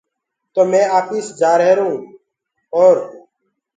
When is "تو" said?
0.53-0.61